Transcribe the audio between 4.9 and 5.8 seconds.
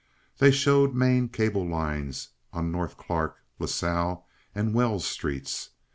streets.